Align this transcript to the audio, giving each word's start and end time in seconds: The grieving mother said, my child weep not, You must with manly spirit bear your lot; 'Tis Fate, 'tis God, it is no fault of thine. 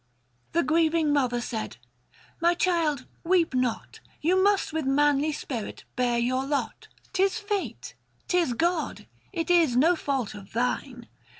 The 0.53 0.63
grieving 0.63 1.13
mother 1.13 1.39
said, 1.39 1.77
my 2.41 2.55
child 2.55 3.05
weep 3.23 3.53
not, 3.53 3.99
You 4.19 4.43
must 4.43 4.73
with 4.73 4.83
manly 4.87 5.31
spirit 5.31 5.83
bear 5.95 6.17
your 6.17 6.43
lot; 6.43 6.87
'Tis 7.13 7.37
Fate, 7.37 7.93
'tis 8.27 8.53
God, 8.53 9.05
it 9.31 9.51
is 9.51 9.75
no 9.75 9.95
fault 9.95 10.33
of 10.33 10.53
thine. 10.53 11.07